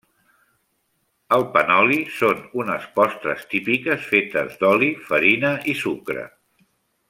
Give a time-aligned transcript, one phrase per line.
[1.37, 6.27] El panoli són unes postres típiques fetes d'oli, farina i sucre.